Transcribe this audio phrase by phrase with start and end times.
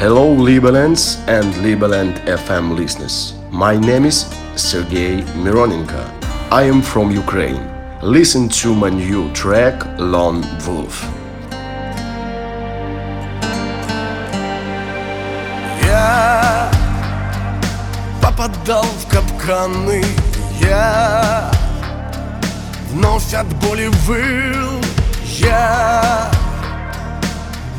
[0.00, 3.34] Hello, Liberlands and Liberland FM listeners.
[3.50, 6.02] My name is Sergei Mironenko.
[6.50, 7.60] I am from Ukraine.
[8.02, 11.04] Listen to my new track, Lone Wolf.
[15.82, 16.70] Я
[18.20, 20.04] попадал в капканы
[20.60, 21.50] Я
[22.90, 24.80] вновь от боли выл
[25.22, 26.30] Я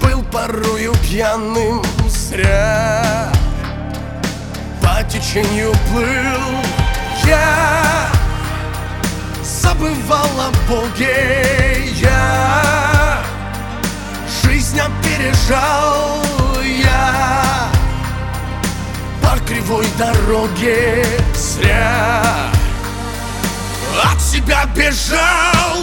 [0.02, 1.82] был порою пьяным
[2.33, 3.31] Зря.
[4.81, 6.65] По течению плыл
[7.27, 8.09] Я.
[9.43, 13.19] Забывал о Боге Я.
[14.43, 16.23] Жизнь опережал
[16.65, 17.69] я.
[19.23, 22.23] По кривой дороге зря.
[24.05, 25.83] От себя бежал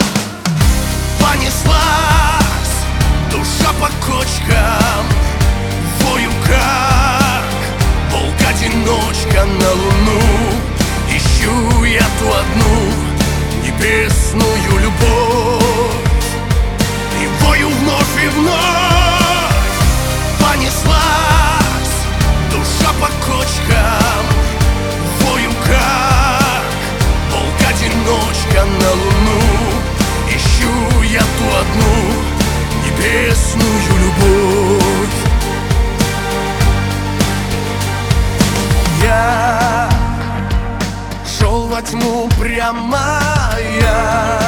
[42.59, 42.99] тьму прямо
[43.81, 44.39] я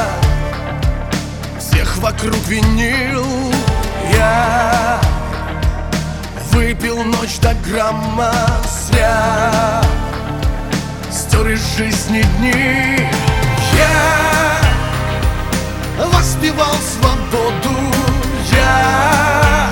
[1.58, 3.26] Всех вокруг винил
[4.14, 5.00] я.
[6.52, 8.34] Выпил ночь до грамма
[8.67, 9.82] зря
[11.09, 13.08] Стер из жизни дни
[13.78, 14.58] Я.
[16.14, 17.78] Воспевал свободу
[18.52, 19.70] Я.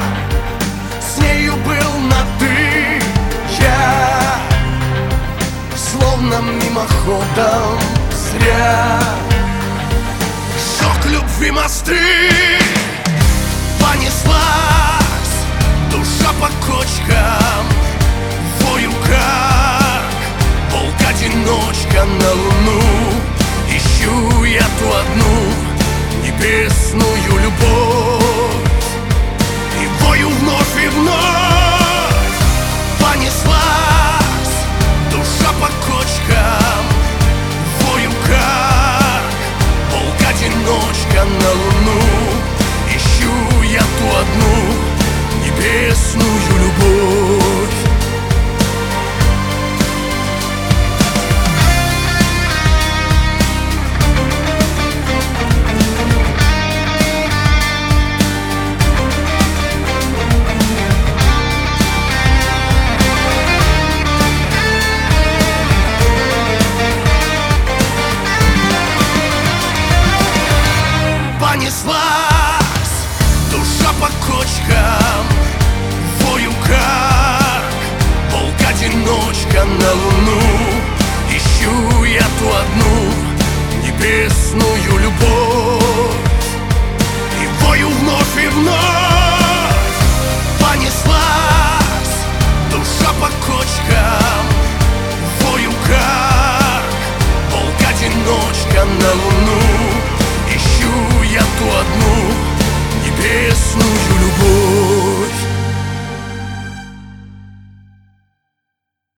[1.01, 3.01] С нею был на ты
[3.59, 4.39] Я.
[5.75, 7.78] Словно мимоходом
[10.77, 11.97] Шок любви мосты
[13.79, 15.35] Понеслась
[15.91, 17.38] душа по кочкам